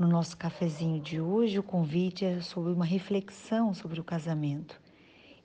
No 0.00 0.08
nosso 0.08 0.34
cafezinho 0.34 0.98
de 0.98 1.20
hoje, 1.20 1.58
o 1.58 1.62
convite 1.62 2.24
é 2.24 2.40
sobre 2.40 2.72
uma 2.72 2.86
reflexão 2.86 3.74
sobre 3.74 4.00
o 4.00 4.02
casamento. 4.02 4.80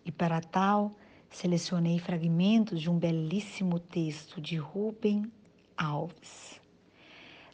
E 0.06 0.14
para 0.14 0.40
tal, 0.40 0.94
selecionei 1.30 2.00
fragmentos 2.00 2.80
de 2.80 2.90
um 2.90 2.98
belíssimo 2.98 3.78
texto 3.80 4.40
de 4.40 4.56
Rubem 4.56 5.30
Alves. 5.76 6.62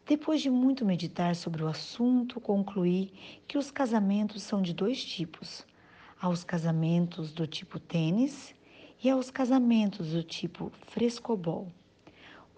Depois 0.05 0.43
de 0.43 0.51
muito 0.51 0.85
meditar 0.85 1.35
sobre 1.35 1.63
o 1.63 1.67
assunto, 1.67 2.39
concluí 2.39 3.11
que 3.47 3.57
os 3.57 3.71
casamentos 3.71 4.43
são 4.43 4.61
de 4.61 4.71
dois 4.71 5.03
tipos: 5.03 5.65
há 6.21 6.29
os 6.29 6.43
casamentos 6.43 7.33
do 7.33 7.47
tipo 7.47 7.79
tênis 7.79 8.53
e 9.03 9.09
há 9.09 9.15
os 9.15 9.31
casamentos 9.31 10.11
do 10.11 10.21
tipo 10.21 10.71
frescobol. 10.85 11.71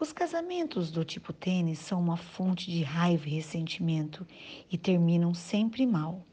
Os 0.03 0.11
casamentos 0.11 0.91
do 0.91 1.05
tipo 1.05 1.31
tênis 1.31 1.79
são 1.79 1.97
uma 1.97 2.17
fonte 2.17 2.69
de 2.69 2.83
raiva 2.83 3.29
e 3.29 3.35
ressentimento 3.35 4.27
e 4.69 4.77
terminam 4.77 5.33
sempre 5.33 5.85
mal. 5.85 6.27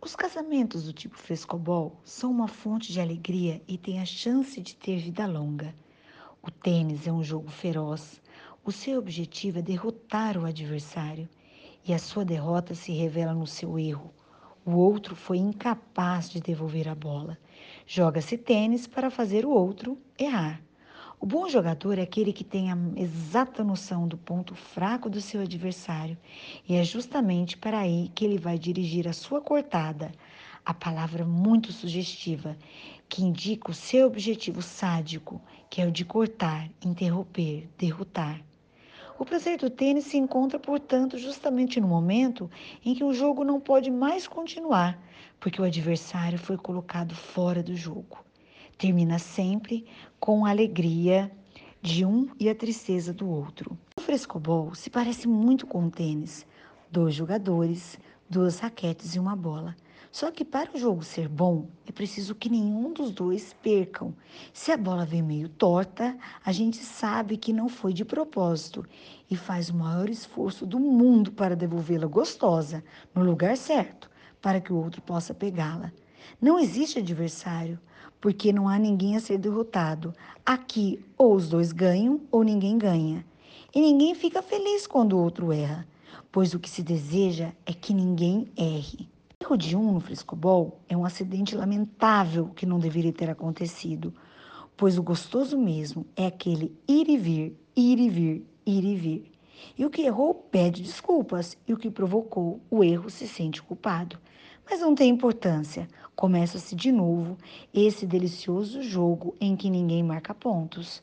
Os 0.00 0.16
casamentos 0.16 0.84
do 0.84 0.92
tipo 0.94 1.18
frescobol 1.18 2.00
são 2.02 2.30
uma 2.30 2.48
fonte 2.48 2.94
de 2.94 3.02
alegria 3.02 3.60
e 3.68 3.76
têm 3.76 4.00
a 4.00 4.06
chance 4.06 4.58
de 4.58 4.74
ter 4.74 4.96
vida 4.96 5.26
longa. 5.26 5.74
O 6.40 6.50
tênis 6.50 7.06
é 7.06 7.12
um 7.12 7.22
jogo 7.22 7.50
feroz. 7.50 8.22
O 8.64 8.72
seu 8.72 9.00
objetivo 9.00 9.58
é 9.58 9.62
derrotar 9.62 10.38
o 10.38 10.46
adversário 10.46 11.28
e 11.86 11.92
a 11.92 11.98
sua 11.98 12.24
derrota 12.24 12.74
se 12.74 12.90
revela 12.90 13.34
no 13.34 13.46
seu 13.46 13.78
erro. 13.78 14.14
O 14.64 14.76
outro 14.76 15.14
foi 15.14 15.36
incapaz 15.36 16.30
de 16.30 16.40
devolver 16.40 16.88
a 16.88 16.94
bola. 16.94 17.36
Joga-se 17.86 18.38
tênis 18.38 18.86
para 18.86 19.10
fazer 19.10 19.44
o 19.44 19.50
outro 19.50 19.98
errar. 20.18 20.62
O 21.24 21.26
bom 21.26 21.48
jogador 21.48 21.98
é 21.98 22.02
aquele 22.02 22.34
que 22.34 22.44
tem 22.44 22.70
a 22.70 22.76
exata 22.96 23.64
noção 23.64 24.06
do 24.06 24.18
ponto 24.18 24.54
fraco 24.54 25.08
do 25.08 25.22
seu 25.22 25.40
adversário, 25.40 26.18
e 26.68 26.74
é 26.74 26.84
justamente 26.84 27.56
para 27.56 27.78
aí 27.78 28.10
que 28.14 28.26
ele 28.26 28.36
vai 28.36 28.58
dirigir 28.58 29.08
a 29.08 29.14
sua 29.14 29.40
cortada, 29.40 30.12
a 30.62 30.74
palavra 30.74 31.24
muito 31.24 31.72
sugestiva, 31.72 32.58
que 33.08 33.24
indica 33.24 33.70
o 33.70 33.74
seu 33.74 34.06
objetivo 34.06 34.60
sádico, 34.60 35.40
que 35.70 35.80
é 35.80 35.86
o 35.86 35.90
de 35.90 36.04
cortar, 36.04 36.68
interromper, 36.84 37.70
derrotar. 37.78 38.42
O 39.18 39.24
prazer 39.24 39.56
do 39.56 39.70
tênis 39.70 40.04
se 40.04 40.18
encontra, 40.18 40.58
portanto, 40.58 41.16
justamente 41.16 41.80
no 41.80 41.88
momento 41.88 42.50
em 42.84 42.94
que 42.94 43.02
o 43.02 43.14
jogo 43.14 43.44
não 43.44 43.58
pode 43.58 43.90
mais 43.90 44.28
continuar, 44.28 45.02
porque 45.40 45.58
o 45.58 45.64
adversário 45.64 46.38
foi 46.38 46.58
colocado 46.58 47.14
fora 47.14 47.62
do 47.62 47.74
jogo 47.74 48.18
termina 48.78 49.18
sempre 49.18 49.86
com 50.18 50.44
a 50.44 50.50
alegria 50.50 51.30
de 51.80 52.04
um 52.04 52.28
e 52.40 52.48
a 52.48 52.54
tristeza 52.54 53.12
do 53.12 53.28
outro. 53.28 53.78
O 53.96 54.00
frescobol 54.00 54.74
se 54.74 54.88
parece 54.88 55.28
muito 55.28 55.66
com 55.66 55.86
o 55.86 55.90
tênis: 55.90 56.46
dois 56.90 57.14
jogadores, 57.14 57.98
duas 58.28 58.58
raquetes 58.58 59.14
e 59.14 59.18
uma 59.18 59.36
bola. 59.36 59.76
Só 60.14 60.30
que 60.30 60.44
para 60.44 60.70
o 60.72 60.78
jogo 60.78 61.02
ser 61.02 61.28
bom, 61.28 61.66
é 61.88 61.90
preciso 61.90 62.36
que 62.36 62.48
nenhum 62.48 62.92
dos 62.92 63.10
dois 63.10 63.52
percam. 63.52 64.14
Se 64.52 64.70
a 64.70 64.76
bola 64.76 65.04
vem 65.04 65.22
meio 65.22 65.48
torta, 65.48 66.16
a 66.44 66.52
gente 66.52 66.76
sabe 66.76 67.36
que 67.36 67.52
não 67.52 67.68
foi 67.68 67.92
de 67.92 68.04
propósito 68.04 68.86
e 69.28 69.36
faz 69.36 69.70
o 69.70 69.74
maior 69.74 70.08
esforço 70.08 70.64
do 70.64 70.78
mundo 70.78 71.32
para 71.32 71.56
devolvê-la 71.56 72.06
gostosa, 72.06 72.84
no 73.12 73.24
lugar 73.24 73.56
certo, 73.56 74.08
para 74.40 74.60
que 74.60 74.72
o 74.72 74.76
outro 74.76 75.02
possa 75.02 75.34
pegá-la. 75.34 75.92
Não 76.40 76.58
existe 76.58 76.98
adversário, 76.98 77.78
porque 78.20 78.52
não 78.52 78.68
há 78.68 78.78
ninguém 78.78 79.16
a 79.16 79.20
ser 79.20 79.38
derrotado. 79.38 80.14
Aqui, 80.46 81.04
ou 81.16 81.34
os 81.34 81.48
dois 81.48 81.72
ganham 81.72 82.20
ou 82.30 82.42
ninguém 82.42 82.78
ganha. 82.78 83.24
E 83.74 83.80
ninguém 83.80 84.14
fica 84.14 84.40
feliz 84.40 84.86
quando 84.86 85.14
o 85.14 85.22
outro 85.22 85.52
erra, 85.52 85.86
pois 86.30 86.54
o 86.54 86.58
que 86.58 86.70
se 86.70 86.82
deseja 86.82 87.52
é 87.66 87.72
que 87.72 87.92
ninguém 87.92 88.48
erre. 88.56 89.08
O 89.40 89.44
erro 89.44 89.56
de 89.56 89.76
um 89.76 89.92
no 89.92 90.00
frescobol 90.00 90.80
é 90.88 90.96
um 90.96 91.04
acidente 91.04 91.54
lamentável 91.54 92.50
que 92.56 92.64
não 92.64 92.78
deveria 92.78 93.12
ter 93.12 93.28
acontecido, 93.28 94.14
pois 94.76 94.96
o 94.96 95.02
gostoso 95.02 95.58
mesmo 95.58 96.06
é 96.16 96.26
aquele 96.26 96.72
ir 96.88 97.08
e 97.08 97.16
vir, 97.16 97.56
ir 97.76 97.98
e 97.98 98.08
vir, 98.08 98.46
ir 98.64 98.84
e 98.84 98.96
vir. 98.96 99.32
E 99.76 99.84
o 99.84 99.90
que 99.90 100.02
errou 100.02 100.34
pede 100.34 100.82
desculpas, 100.82 101.56
e 101.66 101.72
o 101.72 101.76
que 101.76 101.90
provocou 101.90 102.60
o 102.70 102.82
erro 102.82 103.10
se 103.10 103.26
sente 103.26 103.62
culpado. 103.62 104.18
Mas 104.68 104.80
não 104.80 104.94
tem 104.94 105.10
importância. 105.10 105.88
Começa-se 106.16 106.76
de 106.76 106.92
novo 106.92 107.36
esse 107.72 108.06
delicioso 108.06 108.82
jogo 108.82 109.34
em 109.40 109.56
que 109.56 109.68
ninguém 109.68 110.02
marca 110.02 110.32
pontos. 110.32 111.02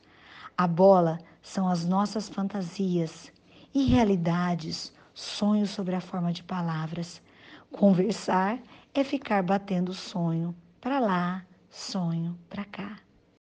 A 0.58 0.66
bola 0.66 1.20
são 1.42 1.68
as 1.68 1.86
nossas 1.86 2.30
fantasias, 2.30 3.32
irrealidades, 3.74 4.94
sonhos 5.14 5.72
sobre 5.72 5.96
a 5.96 6.02
forma 6.02 6.32
de 6.32 6.44
palavras. 6.44 7.22
Conversar 7.72 8.60
é 8.94 9.04
ficar 9.04 9.44
batendo 9.44 9.94
sonho 9.94 10.56
para 10.80 11.00
lá, 11.00 11.46
sonho 11.70 12.38
para 12.50 12.66
cá. 12.66 12.98